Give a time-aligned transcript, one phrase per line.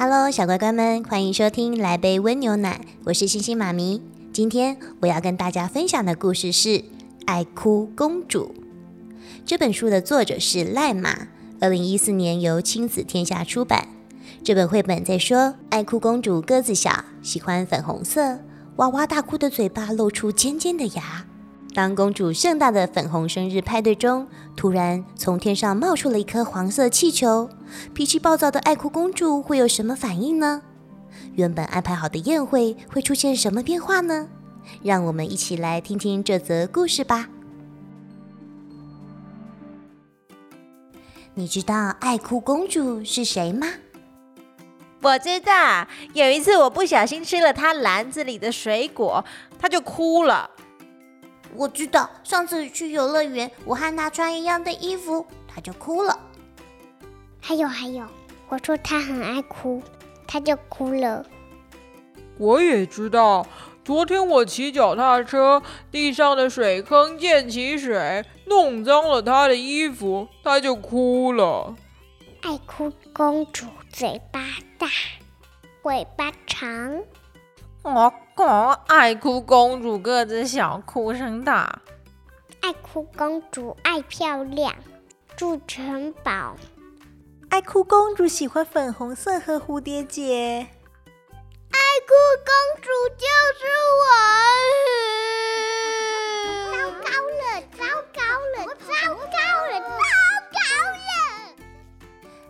[0.00, 4.00] Hello，小乖乖们，欢迎收听《来杯温牛奶》，我是星星妈咪。
[4.32, 6.68] 今天我要跟大家分享的故事是
[7.26, 8.54] 《爱哭公主》。
[9.44, 11.26] 这本书的作者是赖马，
[11.58, 13.88] 二零一四年由亲子天下出版。
[14.44, 18.38] 这本绘本在说，爱哭公主个子小，喜欢粉红色，
[18.76, 21.26] 哇哇大哭的嘴巴露出尖尖的牙。
[21.78, 27.48] 当公主盛大的粉红生日派对中，突然从天上冒出了一颗黄色气球，
[27.94, 30.60] 脾气暴躁的爱哭公主会有什么反应呢？
[31.36, 34.26] 原本安排好的宴会会出现什么变化呢？
[34.82, 37.28] 让我们一起来听听这则故事吧。
[41.34, 43.68] 你知道爱哭公主是谁吗？
[45.02, 49.24] 我知道，有一次我不小心吃了她篮子里的水果，
[49.60, 50.50] 她就哭了。
[51.54, 56.18] 我知道，上次去游乐园，我和他穿一样的衣服，他就哭了。
[57.40, 58.06] 还有还有，
[58.48, 59.82] 我说他很爱哭，
[60.26, 61.24] 他就哭了。
[62.36, 63.46] 我也知道，
[63.84, 71.74] 昨天我骑脚踏车，地上的水坑溅起水，弄脏了他的衣服，他就哭了。
[72.42, 74.40] 爱哭公主嘴巴
[74.78, 74.86] 大，
[75.82, 77.02] 尾巴长。
[77.94, 78.44] 我我
[78.86, 81.80] 爱哭公主个子小，哭声大。
[82.60, 84.74] 爱哭公主爱漂亮，
[85.36, 86.54] 住城堡。
[87.48, 90.68] 爱哭公主喜欢粉红色和蝴蝶结。
[91.70, 92.12] 爱哭
[92.44, 93.24] 公主就
[93.58, 93.64] 是
[93.96, 94.04] 我。
[96.74, 97.08] 糟糕
[97.40, 97.82] 了，糟
[98.12, 98.20] 糕
[98.54, 100.04] 了，糟糕了，糟
[100.52, 100.58] 糕
[100.92, 101.08] 了！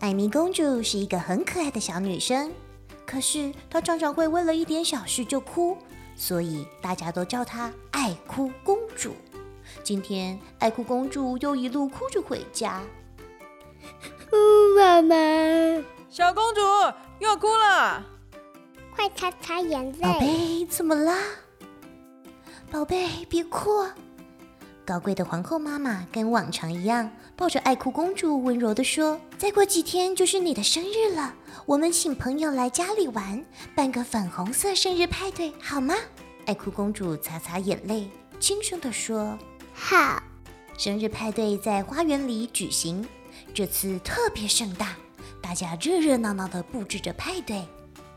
[0.00, 2.52] 艾米公主是一个很可爱的小女生，
[3.14, 5.78] 可是她常常会为了一点小事就哭，
[6.16, 9.14] 所以大家都叫她爱哭公主。
[9.84, 12.82] 今天，爱哭公主又一路哭着回家。
[14.76, 15.14] 妈妈，
[16.10, 16.60] 小公主
[17.20, 18.04] 又哭了，
[18.96, 20.00] 快擦擦眼泪。
[20.00, 21.16] 宝贝，怎么啦？
[22.72, 23.86] 宝贝，别哭。
[24.86, 31.34] 高贵的皇后妈妈跟往常一样，抱着爱哭公主，温柔地说：“再过几天就是你的生日了，
[31.64, 33.42] 我们请朋友来家里玩，
[33.74, 35.94] 办个粉红色生日派对，好吗？”
[36.44, 39.38] 爱哭公主擦擦眼泪，轻声地说
[39.72, 40.22] ：“好。”
[40.76, 43.06] 生日派对在花园里举行，
[43.54, 44.94] 这次特别盛大，
[45.40, 47.64] 大家热热闹闹地布置着派对。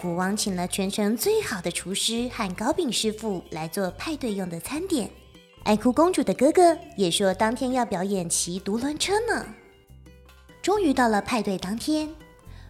[0.02, 5.10] 国王请了全城最好的厨师和糕饼师傅来做派对用的餐点。
[5.68, 9.46] 爱哭公主的哥哥也说，当天要表演骑独轮车呢。
[10.62, 12.10] 终于到了派对当天，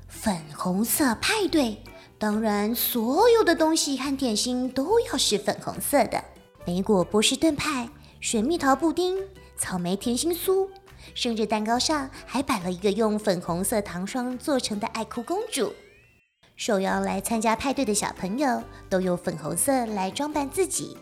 [0.08, 1.78] 粉红色派对，
[2.18, 6.24] 当然所有的东西和点心都要是粉红色的。
[6.66, 7.88] 莓果波士顿派、
[8.20, 9.16] 水蜜桃布丁、
[9.56, 10.68] 草莓甜心酥，
[11.14, 15.72] 生日蛋糕上还摆了一个用粉红色糖霜做成的爱哭公主。
[16.56, 20.98] 受邀来参加派对的小朋友都用粉红色来装扮自己。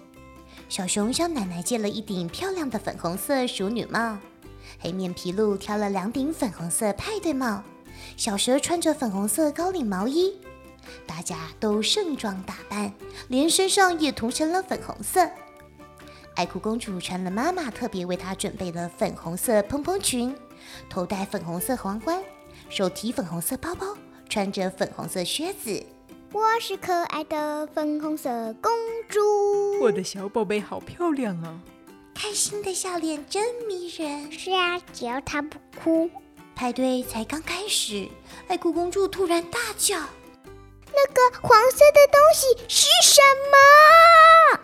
[0.67, 4.17] 小熊向奶奶借了一顶漂亮的粉红色淑女帽，
[4.79, 7.63] 黑面皮鹿挑了两顶粉红色派对帽，
[8.17, 10.33] 小蛇穿着粉红色高领毛衣，
[11.05, 12.91] 大家都盛装打扮，
[13.27, 15.29] 连身上也涂成了粉红色。
[16.35, 20.35] 爱哭公主穿了妈妈特别为她准备的粉红色蓬蓬裙，
[20.89, 22.21] 头戴粉红色皇冠，
[22.69, 23.95] 手提粉红色包包，
[24.27, 25.81] 穿着粉红色靴子。
[26.35, 28.29] 我是可爱的粉红色
[28.62, 28.69] 公
[29.07, 29.79] 主。
[29.79, 31.57] 我的小宝贝好漂亮啊！
[32.13, 34.29] 开心的笑脸真迷人。
[34.34, 36.09] 是啊，只要她不哭。
[36.53, 38.09] 派对才刚开始，
[38.50, 39.96] 爱哭公主突然大叫
[40.91, 44.59] ：“那个黄色的东西是什么？”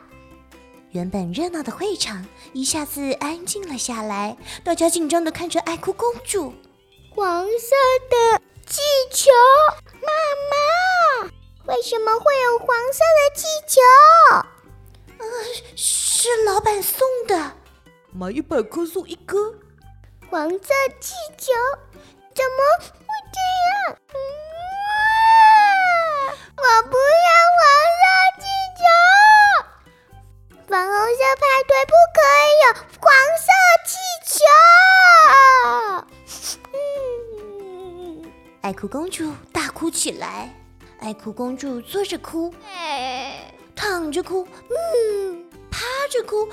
[0.91, 4.35] 原本热闹的会场一下子安静了下来，
[4.65, 6.53] 大家紧张的看着爱哭公主。
[7.15, 7.75] 黄色
[8.09, 8.81] 的气
[9.13, 9.31] 球，
[9.93, 10.90] 妈妈。
[11.71, 13.79] 为什么会有黄色的气球？
[15.19, 15.25] 呃，
[15.73, 17.53] 是老板送的，
[18.11, 19.55] 买一百颗送一颗。
[20.29, 20.57] 黄色
[20.99, 21.53] 气球
[22.35, 23.39] 怎么会这
[23.87, 23.95] 样？
[26.57, 27.63] 我不要黄
[28.01, 28.03] 色
[28.41, 28.43] 气
[28.75, 28.83] 球！
[30.67, 32.67] 粉红色派对不可以有
[32.99, 33.07] 黄
[33.39, 33.47] 色
[33.87, 33.95] 气
[34.27, 34.35] 球。
[38.59, 40.53] 爱哭公主大哭起来。
[41.01, 42.53] 爱哭公主坐着哭，
[43.75, 45.79] 躺着哭，嗯，趴
[46.11, 46.47] 着哭，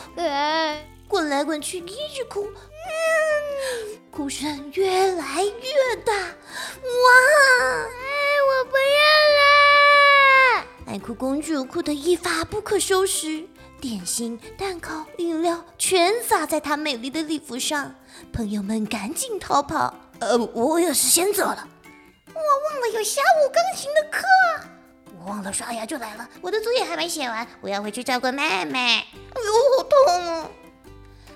[1.06, 6.15] 滚来滚去，一直哭，嗯，哭声越来越大。
[6.15, 6.31] 哇！
[8.49, 9.03] 我不要
[10.56, 10.67] 了！
[10.87, 13.47] 爱哭公主哭得一发不可收拾，
[13.83, 17.95] 点心、蛋糕、饮料全洒在她美丽的礼服上。
[18.33, 19.95] 朋友们赶紧逃跑。
[20.21, 21.69] 呃，我有事先走了。
[22.38, 24.25] 我忘了有下午钢琴的课，
[25.19, 26.29] 我忘了刷牙就来了。
[26.40, 28.79] 我的作业还没写完，我要回去照顾妹妹。
[28.79, 30.50] 哎呦，好痛哦！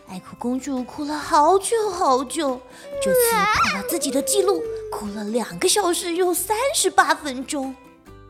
[0.08, 2.60] 爱哭公主哭了好久好久，
[3.02, 4.62] 这次破了自己的记录，
[4.93, 7.75] 哭了两个小时又三十八分钟。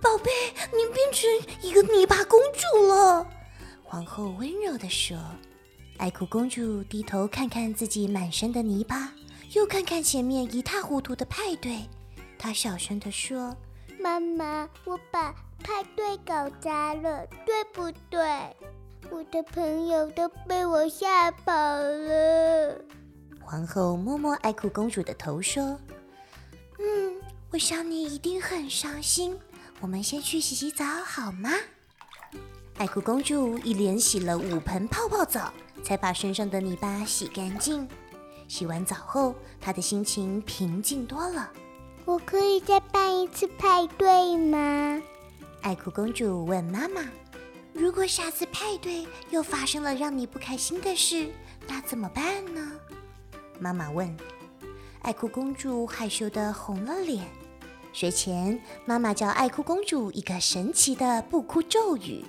[0.00, 0.30] 宝贝，
[0.72, 1.30] 你变成
[1.60, 3.26] 一个泥巴公主了。
[3.82, 5.16] 皇后温柔地说。
[5.98, 9.12] 爱哭公主低头看看自己满身的泥巴，
[9.52, 11.88] 又看看前面一塌糊涂的派对。
[12.42, 13.56] 她小声地说
[14.02, 18.18] ：“妈妈，我把派对搞砸了，对不对？
[19.12, 22.74] 我的朋友都被我吓跑了。”
[23.40, 25.78] 皇后摸摸爱哭公主的头说
[26.82, 27.14] ：“嗯，
[27.52, 29.38] 我想你一定很伤心。
[29.80, 31.48] 我们先去洗洗澡好吗？”
[32.76, 35.52] 爱哭公主一连洗了五盆泡泡澡，
[35.84, 37.88] 才把身上的泥巴洗干净。
[38.48, 41.48] 洗完澡后，她的心情平静多了。
[42.04, 45.00] 我可以再办一次派对吗？
[45.62, 47.02] 爱哭公主问妈妈
[47.72, 51.30] ：“如果下次派对又发生了让你不开心的事，
[51.68, 52.72] 那怎么办呢？”
[53.60, 54.14] 妈妈问。
[55.02, 57.24] 爱哭公主害羞的红了脸。
[57.92, 62.24] 睡前，妈妈教爱哭公主一个神奇的不哭咒语。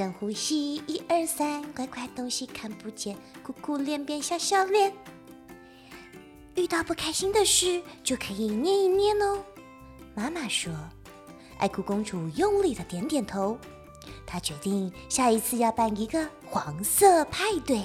[0.00, 4.90] 深呼吸，一二三，怪怪东西看不见，哭哭脸变笑笑脸。
[6.54, 9.44] 遇到不开心的事，就可以念一念哦。
[10.14, 10.72] 妈妈说，
[11.58, 13.58] 爱哭公主用力的点点头。
[14.26, 17.82] 她决定下一次要办一个黄色派对。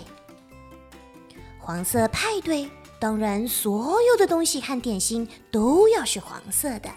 [1.60, 6.90] 黄色派对，当然所有的东西和点心都要是黄色的，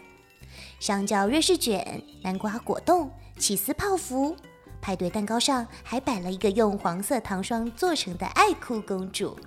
[0.79, 4.37] 香蕉瑞士卷、南瓜果冻、起司泡芙。
[4.80, 9.38] 派对蛋糕上还摆了一个用黄色糖霜做成的爱哭公主。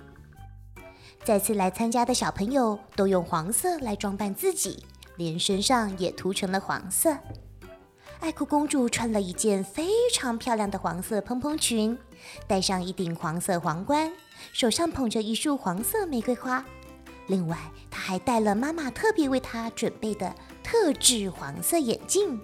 [1.24, 4.84] 再次来参加的小朋友都用黄色来装扮自己，
[5.16, 7.16] 连身上也涂成了黄色。
[8.18, 11.98] 爱哭公主穿了一件非常漂亮的黄色蓬蓬裙，
[12.46, 14.12] 戴上一顶黄色皇冠，
[14.52, 16.64] 手上捧着一束黄色玫瑰花。
[17.26, 17.58] 另外，
[17.90, 20.32] 她还戴了妈妈特别为她准备的
[20.62, 22.40] 特制黄色眼镜。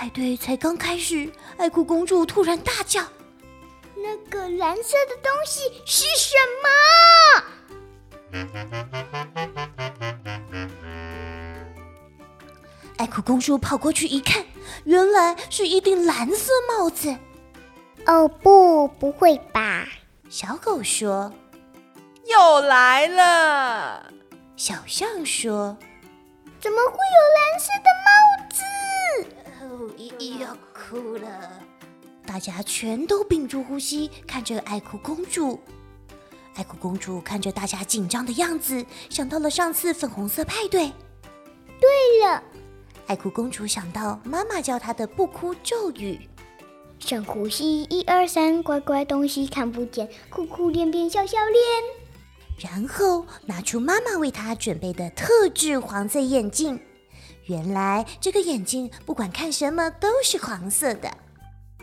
[0.00, 3.02] 派对才刚开始，爱哭公主突然大叫
[3.94, 6.70] ：“那个蓝色的东西是什么？”
[12.96, 14.42] 爱哭公主跑过去一看，
[14.84, 17.14] 原来是一顶蓝色帽子。
[18.06, 19.86] 哦不，不会吧？
[20.30, 21.30] 小狗说
[22.24, 24.10] ：“又来了。”
[24.56, 25.76] 小象说
[26.58, 28.19] ：“怎么会有蓝色的帽子？”
[30.40, 31.60] 要哭了，
[32.26, 35.60] 大家全都屏住呼吸，看着爱哭公主。
[36.54, 40.92] 爱哭公主看着大家紧张的样子，想到了上次粉红色派对。
[41.80, 42.42] 对了，
[43.06, 46.28] 爱哭公主想到妈妈教她的不哭咒语：
[46.98, 52.70] 深呼吸，一二三，乖乖东西看不见，哭哭脸变笑笑脸。
[52.70, 56.78] 然后拿出妈妈为她准备的特制黄色眼镜。
[57.50, 61.10] 原来这个眼镜不管看什么都是黄色的。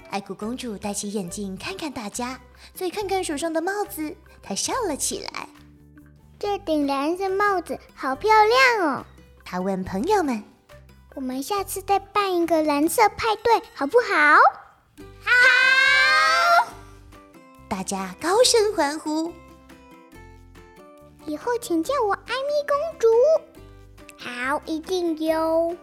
[0.09, 2.39] 爱哭公主戴起眼镜看看大家，
[2.73, 5.49] 再看看手上的帽子，她笑了起来。
[6.39, 8.29] 这顶蓝色帽子好漂
[8.77, 9.05] 亮哦！
[9.43, 10.41] 她问朋友们
[11.15, 14.37] ：“我们下次再办一个蓝色派对好不好？”
[15.21, 16.71] 好！
[17.67, 19.33] 大家高声欢呼。
[21.25, 23.07] 以后请叫我艾米公主。
[24.19, 25.75] 好，一定有。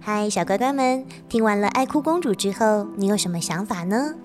[0.00, 4.16] 嗨，小乖乖们，听完了爱哭公主之后，你有什么想法呢？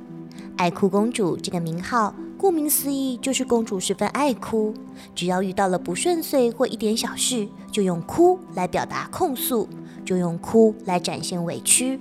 [0.58, 4.74] 爱哭公主这个名号，顾名思义，就是公主十分爱哭，
[5.13, 9.70] 只要遇到了不顺遂或一点小事，就用哭来表达控诉，
[10.03, 12.00] 就用哭来展现委屈。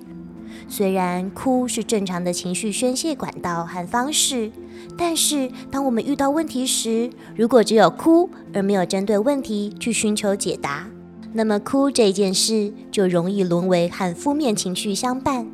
[0.66, 4.50] 虽然哭是正常的情绪宣泄管道和方式。
[4.96, 10.86] 但是，当我们遇到问题时，如果只有哭而没有针对问题去寻求解答，
[11.32, 15.46] 那么哭这件事就容易沦为和负面情绪相伴。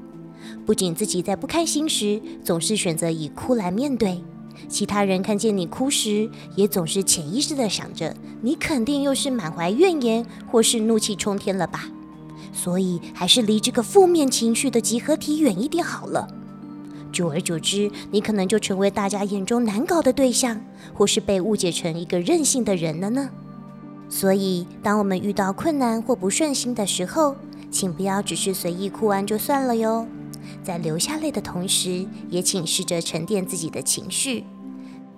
[0.66, 4.22] 不仅自己在不开心时总是选择以哭来面对，
[4.68, 11.88] 其他人看见你哭时，也总是潜意识的想着你肯定又是满怀怨言或是怒气冲天了吧。
[12.52, 16.26] 所以还是离这个负面情绪的集合体远一点好了。
[17.12, 20.60] 久而久之，你可能就成为大家眼中难搞的对象，
[20.94, 23.30] 或是被误解成一个任性的人了呢。
[24.08, 27.36] 所以，当我们遇到困难或不顺心的时候，
[27.70, 30.06] 请不要只是随意哭完就算了哟。
[30.62, 34.44] 在流下泪的同时，也请试着沉淀自己的情绪，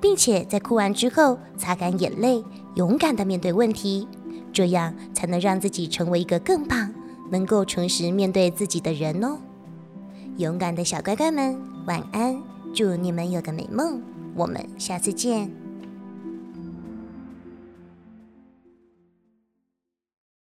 [0.00, 2.42] 并且在哭完之后擦干眼泪，
[2.75, 4.09] 勇敢的面对问题，
[4.52, 6.92] 这样才能让自己成为一个更棒、
[7.30, 9.38] 能够诚实面对自己的人哦。
[10.37, 11.56] 勇敢的小乖乖们，
[11.90, 12.40] 晚安！
[12.73, 14.00] 祝你们有个美梦，
[14.37, 15.50] 我们下次见。